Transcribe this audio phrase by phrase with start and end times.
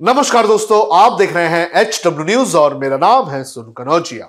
[0.00, 4.28] नमस्कार दोस्तों, आप देख रहे हैं एच डब्ल्यू न्यूज़ और मेरा नाम है सुन कनौजिया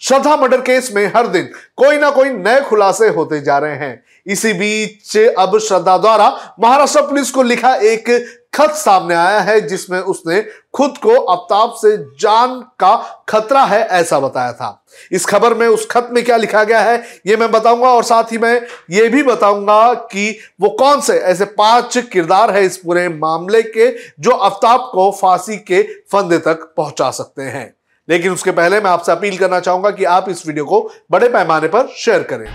[0.00, 4.04] श्रद्धा मर्डर केस में हर दिन कोई ना कोई नए खुलासे होते जा रहे हैं।
[4.26, 6.28] इसी बीच अब श्रद्धा द्वारा
[6.60, 8.10] महाराष्ट्र पुलिस को लिखा एक
[8.54, 10.40] खत सामने आया है, जिसमें उसने
[10.74, 12.96] खुद को आफ्ताब से जान का
[13.28, 17.02] खतरा है ऐसा बताया था। इस खबर में उस खत में क्या लिखा गया है,
[17.26, 18.60] ये मैं बताऊँगा और साथ ही मैं
[18.90, 23.90] ये भी बताऊँगा कि वो कौन से ऐसे पाँच किरदार है इस पूरे मामले के,
[24.20, 25.82] जो आफ्ताब को फांसी के
[26.12, 27.72] फंदे तक पहुँचा सकते हैं।
[28.08, 30.80] लेकिन उसके पहले मैं आपसे अपील करना चाहूँगा कि आप इस वीडियो को
[31.10, 32.46] बड़े पैमाने पर शेयर करें।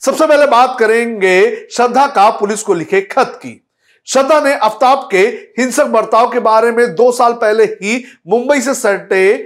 [0.00, 3.60] सबसे पहले बात करेंगे श्रद्धा का पुलिस को लिखे खत की।
[4.06, 5.22] श्रद्धा ने आफ्ताब के
[5.58, 9.36] हिंसक बर्ताव के बारे में दो साल पहले ही मुंबई से सटे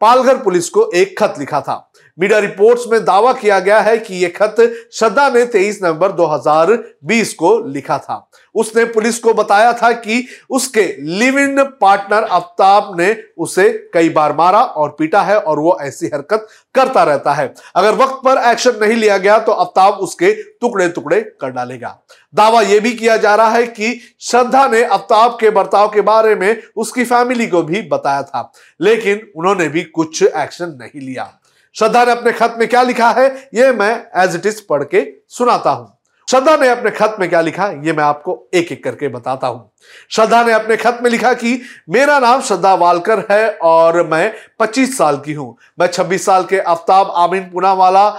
[0.00, 4.14] पालघर पुलिस को एक खत लिखा था। मीडिया रिपोर्ट्स में दावा किया गया है कि
[4.14, 4.56] यह खत
[4.92, 10.84] श्रद्धा ने 23 नवंबर 2020 को लिखा था। उसने पुलिस को बताया था कि उसके
[11.18, 16.06] लिव इन पार्टनर आफ्ताब ने उसे कई बार मारा और पीटा है और वो ऐसी
[16.06, 20.88] हरकत करता रहता है। अगर वक्त पर एक्शन नहीं लिया गया तो आफ्ताब उसके टुकड़े
[20.88, 21.98] टुकड़े कर डालेगा।
[22.34, 26.34] दावा यह भी किया जा रहा है कि श्रद्धा ने आफ्ताब के बर्ताव के बारे
[26.34, 31.32] में उसकी फैमिली को भी बताया था, लेकिन उन्होंने भी कुछ एक्शन नहीं लिया।
[31.74, 33.50] श्रद्धा ने अपने खत में क्या लिखा है?
[33.54, 35.98] यह मैं एज इट इज़ पढ़ के सुनाता हूँ।
[36.30, 37.66] श्रद्धा ने अपने खत में क्या लिखा?
[37.66, 39.72] यह मैं आपको एक एक करके बताता हूँ।
[40.10, 44.98] श्रद्धा ने अपने खत में लिखा कि, मेरा नाम श्रद्धा वालकर है और मैं 25
[44.98, 48.10] साल की हूँ। मैं 26 साल के आफ्ताब आमीन पुनावाला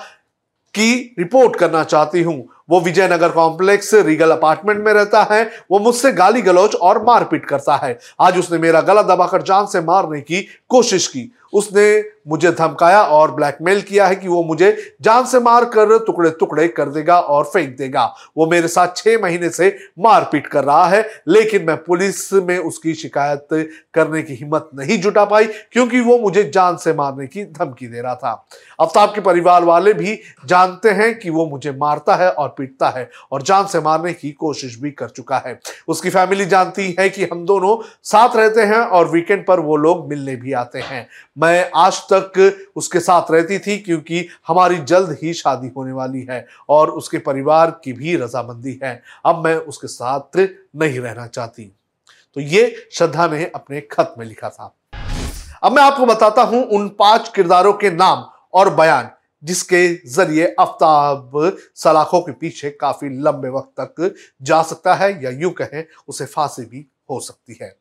[0.73, 6.11] की रिपोर्ट करना चाहती हूँ वो विजयनगर कॉम्प्लेक्स रीगल अपार्टमेंट में रहता है, वो मुझसे
[6.11, 10.47] गाली गलौज और मारपीट करता है। आज उसने मेरा गला दबाकर जान से मारने की
[10.69, 15.65] कोशिश की। उसने मुझे धमकाया और ब्लैकमेल किया है कि वो मुझे जान से मार
[15.65, 18.05] कर टुकड़े टुकड़े कर देगा और फेंक देगा।
[18.37, 19.67] वो मेरे साथ छह महीने से
[19.99, 23.47] मारपीट कर रहा है, लेकिन मैं पुलिस में उसकी शिकायत
[23.93, 28.01] करने की हिम्मत नहीं जुटा पाई, क्योंकि वो मुझे जान से मारने की धमकी दे
[28.01, 28.45] रहा था।
[28.81, 33.09] आफ्ताब के परिवार वाले भी जानते हैं कि वो मुझे मारता है और पीटता है
[33.31, 37.25] और जान से मारने की कोशिश भी कर चुका है। उसकी फैमिली जानती है कि
[37.25, 41.69] हम दोनों साथ रहते हैं और वीकेंड पर वो लोग मिलने भी आते हैं। मैं
[41.75, 46.89] आज तक उसके साथ रहती थी क्योंकि हमारी जल्द ही शादी होने वाली है और
[46.89, 51.71] उसके परिवार की भी रजामंदी है। अब मैं उसके साथ नहीं रहना चाहती।
[52.35, 54.73] तो ये श्रद्धा ने अपने खत में लिखा था।
[55.63, 59.09] अब मैं आपको बताता हूँ उन पाँच किरदारों के नाम और बयान।
[59.43, 61.31] जिसके ज़रिए आफ्ताब
[61.75, 66.65] सलाखों के पीछे काफ़ी लंबे वक्त तक जा सकता है या यूँ कहें, उसे फांसी
[66.65, 67.75] भी हो सकती है।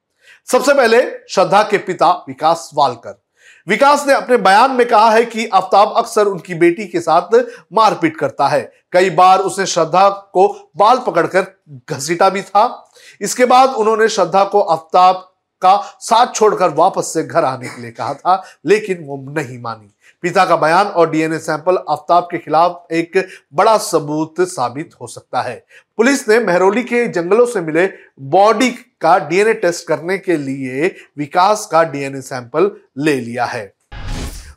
[0.52, 3.20] सबसे पहले श्रद्धा के पिता विकास वालकर।
[3.68, 7.34] विकास ने अपने बयान में कहा है कि आफ्ताब अक्सर उनकी बेटी के साथ
[7.72, 11.46] मारपीट करता है। कई बार उसने श्रद्धा को बाल पकड़कर
[11.90, 15.28] घसीटा भी था। इसके बाद उन्होंने श्रद्धा को आफ्ताब
[15.62, 19.90] का साथ छोड़कर वापस से घर आने के लिए कहा था, लेकिन वो नहीं मानी।
[20.22, 25.40] पिता का बयान और डीएनए सैंपल आफ्ताब के खिलाफ एक बड़ा सबूत साबित हो सकता
[25.42, 25.64] है।
[25.96, 27.86] पुलिस ने मेहरोली के जंगलों से मिले
[28.20, 33.72] बॉडी का डीएनए टेस्ट करने के लिए विकास का डीएनए सैंपल ले लिया है।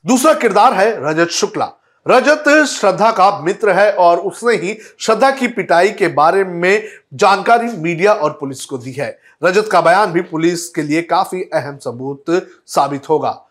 [0.06, 1.72] दूसरा किरदार है रजत शुक्ला।
[2.08, 6.84] रजत श्रद्धा का मित्र है और उसने ही श्रद्धा की पिटाई के बारे में
[7.14, 11.42] जानकारी मीडिया और पुलिस को दी है। रजत का बयान भी पुलिस के लिए काफ़ी
[11.54, 12.26] अहम सबूत
[12.68, 13.45] साबित होगा।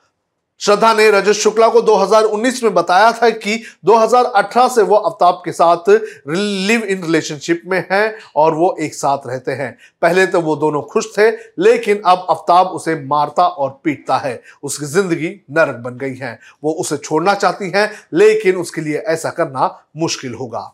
[0.60, 5.52] श्रद्धा ने रजत शुक्ला को 2019 में बताया था कि 2018 से वो अफ्ताब के
[5.52, 5.88] साथ
[6.28, 10.82] लिव इन रिलेशनशिप में हैं और वो एक साथ रहते हैं। पहले तो वो दोनों
[10.82, 16.14] खुश थे, लेकिन अब अफ्ताब उसे मारता और पीटता है। उसकी ज़िंदगी नरक बन गई
[16.14, 20.72] है। वो उसे छोड़ना चाहती है, लेकिन उसके लिए ऐसा करना मुश्किल होगा।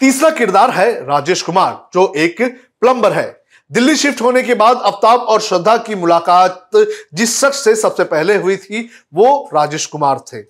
[0.00, 2.42] तीसरा किरदार है राजेश कुमार, जो एक
[2.80, 3.41] प्लम्बर है।
[3.72, 6.70] दिल्ली शिफ्ट होने के बाद अफ्ताब और श्रद्धा की मुलाकात
[7.14, 10.42] जिस शख्स से सबसे पहले हुई थी, वो राजेश कुमार थे।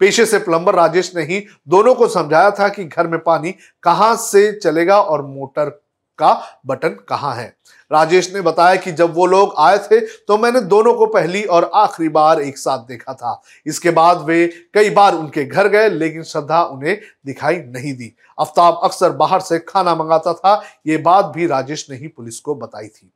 [0.00, 4.14] पेशे से प्लम्बर राजेश ने ही दोनों को समझाया था कि घर में पानी कहाँ
[4.16, 5.70] से चलेगा और मोटर
[6.18, 7.46] का बटन कहाँ है?
[7.90, 11.70] राजेश ने बताया कि जब वो लोग आए थे तो मैंने दोनों को पहली और
[11.74, 16.22] आखिरी बार एक साथ देखा था। इसके बाद वे कई बार उनके घर गए, लेकिन
[16.22, 21.46] श्रद्धा उन्हें दिखाई नहीं दी। आफ्ताब अक्सर बाहर से खाना मंगाता था। ये बात भी
[21.46, 23.12] राजेश ने ही पुलिस को बताई थी।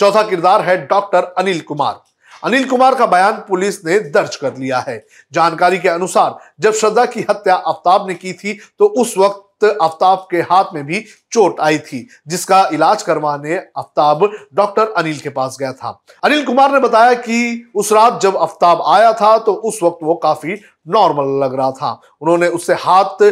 [0.00, 2.00] चौथा किरदार है डॉक्टर अनिल कुमार।
[2.42, 7.04] अनिल कुमार का बयान पुलिस ने दर्ज कर लिया है। जानकारी के अनुसार, जब श्रद्धा
[7.06, 11.60] की हत्या आफ्ताब ने की थी तो उस वक्त आफ्ताब के हाथ में भी चोट
[11.60, 14.24] आई थी, जिसका इलाज करवाने आफ्ताब
[14.54, 15.90] डॉक्टर अनिल के पास गया था।
[16.24, 20.14] अनिल कुमार ने बताया कि उस रात जब आफ्ताब आया था तो उस वक्त वो
[20.14, 23.22] काफ़ी नॉर्मल लग रहा था। उन्होंने उससे हाथ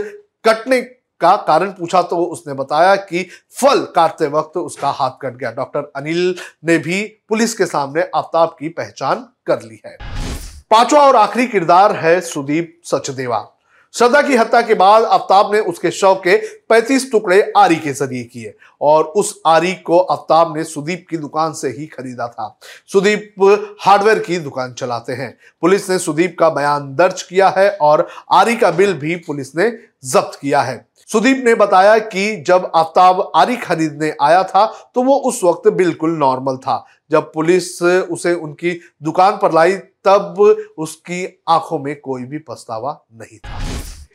[0.45, 0.81] कटने
[1.21, 3.23] का कारण पूछा तो उसने बताया कि
[3.61, 6.35] फल काटते वक्त उसका हाथ कट गया। डॉक्टर अनिल
[6.65, 9.97] ने भी पुलिस के सामने आफ्ताब की पहचान कर ली है।
[10.71, 13.39] पांचवा और आखिरी किरदार है सुदीप सचदेवा।
[13.95, 16.37] श्रद्धा की हत्या के बाद आफ्ताब ने उसके शव के
[16.69, 21.53] 35 टुकड़े आरी के ज़रिए किए और उस आरी को आफ्ताब ने सुदीप की दुकान
[21.53, 22.59] से ही खरीदा था।
[22.93, 28.07] सुदीप हार्डवेयर की दुकान चलाते हैं। पुलिस ने सुदीप का बयान दर्ज किया है और
[28.33, 29.71] आरी का बिल भी पुलिस ने
[30.05, 35.17] जब्त किया है। सुदीप ने बताया कि जब आफ्ताब आरी खरीदने आया था तो वो
[35.21, 40.41] उस वक्त बिल्कुल नॉर्मल था। जब पुलिस उसे उनकी दुकान पर लाई, तब
[40.79, 43.66] उसकी आँखों में कोई भी पछतावा नहीं था।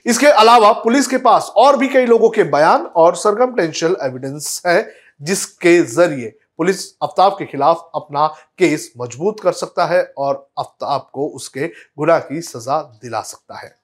[0.06, 4.62] इसके अलावा पुलिस के पास और भी कई लोगों के बयान और सरगम सरकमटेंशियल एविडेंस
[4.68, 8.27] है, जिसके ज़रिए पुलिस आफ्ताब के खिलाफ अपना
[8.57, 11.68] केस मज़बूत कर सकता है और आफ्ताब को उसके
[11.98, 13.75] गुनाह की सजा दिला सकता है।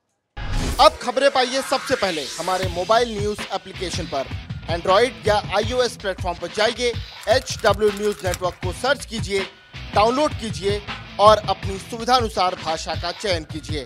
[0.79, 4.25] अब खबरें पाइए सबसे पहले। हमारे मोबाइल न्यूज़ एप्लीकेशन पर।
[4.69, 6.93] एंड्रॉइड या आईओएस प्लेटफॉर्म पर जाइए
[7.29, 9.39] एच डब्ल्यू न्यूज़ नेटवर्क को सर्च कीजिए,
[9.95, 10.81] डाउनलोड कीजिए
[11.19, 13.85] और अपनी सुविधानुसार भाषा का चयन कीजिए।